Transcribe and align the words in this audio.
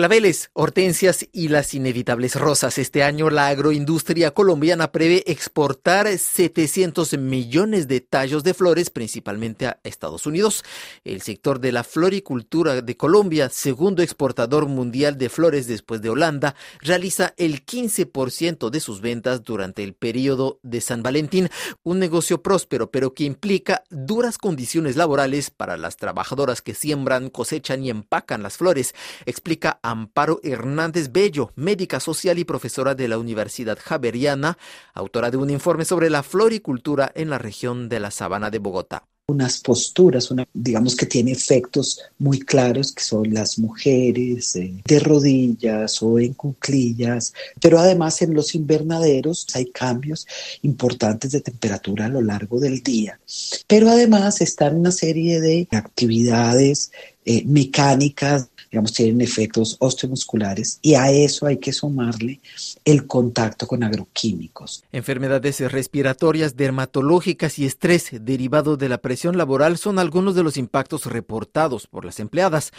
Claveles, 0.00 0.48
hortensias 0.54 1.28
y 1.30 1.48
las 1.48 1.74
inevitables 1.74 2.34
rosas. 2.34 2.78
Este 2.78 3.02
año 3.02 3.28
la 3.28 3.48
agroindustria 3.48 4.30
colombiana 4.30 4.92
prevé 4.92 5.24
exportar 5.26 6.08
700 6.16 7.18
millones 7.18 7.86
de 7.86 8.00
tallos 8.00 8.42
de 8.42 8.54
flores, 8.54 8.88
principalmente 8.88 9.66
a 9.66 9.78
Estados 9.84 10.24
Unidos. 10.24 10.64
El 11.04 11.20
sector 11.20 11.60
de 11.60 11.72
la 11.72 11.84
floricultura 11.84 12.80
de 12.80 12.96
Colombia, 12.96 13.50
segundo 13.50 14.02
exportador 14.02 14.64
mundial 14.68 15.18
de 15.18 15.28
flores 15.28 15.66
después 15.66 16.00
de 16.00 16.08
Holanda, 16.08 16.54
realiza 16.80 17.34
el 17.36 17.66
15% 17.66 18.70
de 18.70 18.80
sus 18.80 19.02
ventas 19.02 19.44
durante 19.44 19.84
el 19.84 19.92
periodo 19.92 20.60
de 20.62 20.80
San 20.80 21.02
Valentín. 21.02 21.50
Un 21.82 21.98
negocio 21.98 22.42
próspero, 22.42 22.90
pero 22.90 23.12
que 23.12 23.24
implica 23.24 23.84
duras 23.90 24.38
condiciones 24.38 24.96
laborales 24.96 25.50
para 25.50 25.76
las 25.76 25.98
trabajadoras 25.98 26.62
que 26.62 26.72
siembran, 26.72 27.28
cosechan 27.28 27.84
y 27.84 27.90
empacan 27.90 28.42
las 28.42 28.56
flores, 28.56 28.94
explica 29.26 29.78
Amparo 29.90 30.40
Hernández 30.44 31.10
Bello, 31.10 31.52
médica 31.56 31.98
social 31.98 32.38
y 32.38 32.44
profesora 32.44 32.94
de 32.94 33.08
la 33.08 33.18
Universidad 33.18 33.78
Javeriana, 33.82 34.56
autora 34.94 35.30
de 35.30 35.36
un 35.36 35.50
informe 35.50 35.84
sobre 35.84 36.10
la 36.10 36.22
floricultura 36.22 37.10
en 37.14 37.28
la 37.28 37.38
región 37.38 37.88
de 37.88 37.98
la 37.98 38.10
Sabana 38.10 38.50
de 38.50 38.60
Bogotá 38.60 39.04
unas 39.30 39.60
posturas, 39.60 40.30
una, 40.30 40.46
digamos 40.52 40.96
que 40.96 41.06
tiene 41.06 41.30
efectos 41.32 42.00
muy 42.18 42.40
claros, 42.40 42.92
que 42.92 43.02
son 43.02 43.32
las 43.32 43.58
mujeres 43.58 44.56
eh, 44.56 44.74
de 44.84 44.98
rodillas 44.98 46.02
o 46.02 46.18
en 46.18 46.34
cuclillas, 46.34 47.32
pero 47.60 47.78
además 47.78 48.20
en 48.22 48.34
los 48.34 48.54
invernaderos 48.54 49.46
hay 49.54 49.66
cambios 49.66 50.26
importantes 50.62 51.30
de 51.30 51.40
temperatura 51.40 52.06
a 52.06 52.08
lo 52.08 52.20
largo 52.20 52.58
del 52.58 52.82
día. 52.82 53.20
Pero 53.68 53.88
además 53.88 54.40
están 54.40 54.76
una 54.76 54.90
serie 54.90 55.40
de 55.40 55.68
actividades 55.70 56.90
eh, 57.24 57.44
mecánicas 57.46 58.48
digamos, 58.70 58.92
tienen 58.92 59.20
efectos 59.20 59.76
osteomusculares 59.80 60.78
y 60.80 60.94
a 60.94 61.10
eso 61.10 61.46
hay 61.46 61.58
que 61.58 61.72
sumarle 61.72 62.40
el 62.84 63.06
contacto 63.06 63.66
con 63.66 63.82
agroquímicos. 63.82 64.84
Enfermedades 64.92 65.60
respiratorias, 65.72 66.56
dermatológicas 66.56 67.58
y 67.58 67.66
estrés 67.66 68.10
derivado 68.20 68.76
de 68.76 68.88
la 68.88 68.98
presión 68.98 69.36
laboral 69.36 69.76
son 69.76 69.98
algunos 69.98 70.34
de 70.34 70.44
los 70.44 70.56
impactos 70.56 71.06
reportados 71.06 71.86
por 71.88 72.04
las 72.04 72.20
empleadas. 72.20 72.72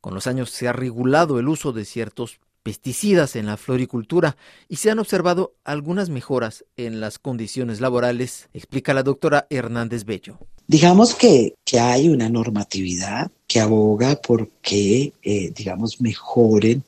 Con 0.00 0.14
los 0.14 0.26
años 0.26 0.50
se 0.50 0.68
ha 0.68 0.72
regulado 0.72 1.38
el 1.38 1.48
uso 1.48 1.72
de 1.72 1.84
ciertos 1.84 2.40
pesticidas 2.62 3.34
en 3.34 3.46
la 3.46 3.56
floricultura 3.56 4.36
y 4.68 4.76
se 4.76 4.90
han 4.90 4.98
observado 4.98 5.54
algunas 5.64 6.10
mejoras 6.10 6.66
en 6.76 7.00
las 7.00 7.18
condiciones 7.18 7.80
laborales, 7.80 8.50
explica 8.52 8.92
la 8.92 9.02
doctora 9.02 9.46
Hernández 9.48 10.04
Bello. 10.04 10.38
Digamos 10.68 11.14
que, 11.14 11.54
que 11.64 11.80
hay 11.80 12.10
una 12.10 12.28
normatividad 12.28 13.30
que 13.46 13.58
aboga 13.58 14.16
por 14.16 14.50
que, 14.60 15.14
eh, 15.22 15.50
digamos, 15.56 15.98
mejoren 16.02 16.84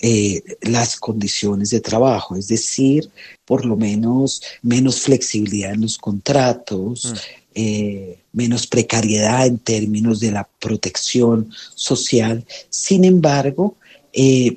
eh, 0.00 0.42
las 0.62 0.96
condiciones 0.96 1.70
de 1.70 1.80
trabajo, 1.80 2.34
es 2.34 2.48
decir, 2.48 3.08
por 3.44 3.64
lo 3.64 3.76
menos 3.76 4.42
menos 4.62 5.02
flexibilidad 5.02 5.72
en 5.72 5.82
los 5.82 5.98
contratos, 5.98 7.12
mm. 7.12 7.16
eh, 7.54 8.18
menos 8.32 8.66
precariedad 8.66 9.46
en 9.46 9.58
términos 9.58 10.18
de 10.18 10.32
la 10.32 10.48
protección 10.58 11.48
social. 11.76 12.44
Sin 12.70 13.04
embargo, 13.04 13.76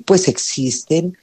pues 0.04 0.26
existen 0.26 1.16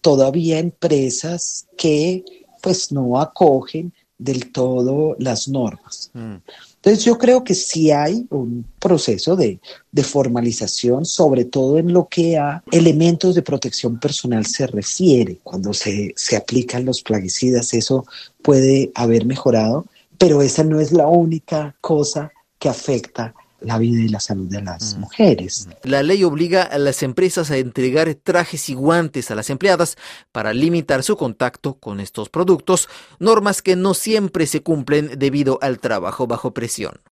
todavía 0.00 0.60
empresas 0.60 1.66
que 1.76 2.24
pues 2.62 2.92
no 2.92 3.20
acogen 3.20 3.92
del 4.18 4.52
todo 4.52 5.16
las 5.18 5.48
normas. 5.48 6.10
Mm. 6.14 6.36
Entonces 6.76 7.04
yo 7.04 7.16
creo 7.16 7.44
que 7.44 7.54
sí 7.54 7.90
hay 7.90 8.26
un 8.30 8.66
proceso 8.78 9.36
de, 9.36 9.58
formalización, 10.02 11.04
sobre 11.04 11.44
todo 11.44 11.78
en 11.78 11.92
lo 11.92 12.08
que 12.08 12.36
a 12.36 12.62
elementos 12.70 13.34
de 13.34 13.42
protección 13.42 13.98
personal 13.98 14.44
se 14.44 14.66
refiere. 14.66 15.38
Cuando 15.42 15.72
se, 15.72 16.12
se 16.16 16.36
aplican 16.36 16.84
los 16.84 17.02
plaguicidas, 17.02 17.72
eso 17.72 18.04
puede 18.42 18.92
haber 18.94 19.24
mejorado, 19.24 19.86
pero 20.18 20.42
esa 20.42 20.62
no 20.62 20.78
es 20.78 20.92
la 20.92 21.06
única 21.06 21.74
cosa 21.80 22.30
que 22.58 22.68
afecta 22.68 23.34
la 23.64 23.78
vida 23.78 24.02
y 24.02 24.08
la 24.08 24.20
salud 24.20 24.48
de 24.48 24.62
las 24.62 24.96
mm. 24.96 25.00
mujeres. 25.00 25.68
La 25.82 26.02
ley 26.02 26.24
obliga 26.24 26.62
a 26.62 26.78
las 26.78 27.02
empresas 27.02 27.50
a 27.50 27.56
entregar 27.56 28.14
trajes 28.14 28.68
y 28.68 28.74
guantes 28.74 29.30
a 29.30 29.34
las 29.34 29.50
empleadas 29.50 29.96
para 30.32 30.52
limitar 30.52 31.02
su 31.02 31.16
contacto 31.16 31.74
con 31.74 32.00
estos 32.00 32.28
productos, 32.28 32.88
normas 33.18 33.62
que 33.62 33.76
no 33.76 33.94
siempre 33.94 34.46
se 34.46 34.62
cumplen 34.62 35.18
debido 35.18 35.58
al 35.62 35.78
trabajo 35.78 36.26
bajo 36.26 36.52
presión. 36.52 37.00